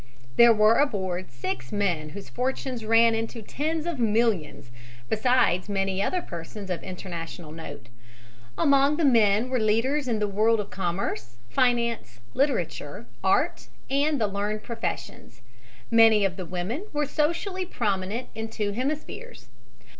There 0.35 0.51
were 0.51 0.79
aboard 0.79 1.29
six 1.29 1.71
men 1.71 2.09
whose 2.09 2.27
fortunes 2.27 2.83
ran 2.83 3.13
into 3.13 3.43
tens 3.43 3.85
of 3.85 3.99
millions, 3.99 4.71
besides 5.09 5.69
many 5.69 6.01
other 6.01 6.23
persons 6.23 6.71
of 6.71 6.81
international 6.81 7.51
note. 7.51 7.85
Among 8.57 8.97
the 8.97 9.05
men 9.05 9.51
were 9.51 9.59
leaders 9.59 10.07
in 10.07 10.17
the 10.17 10.27
world 10.27 10.59
of 10.59 10.71
commerce, 10.71 11.35
finance, 11.51 12.19
literature, 12.33 13.05
art 13.23 13.67
and 13.91 14.19
the 14.19 14.25
learned 14.25 14.63
professions. 14.63 15.41
Many 15.91 16.25
of 16.25 16.35
the 16.35 16.47
women 16.47 16.87
were 16.91 17.05
socially 17.05 17.67
prominent 17.67 18.29
in 18.33 18.49
two 18.49 18.71
hemispheres. 18.71 19.49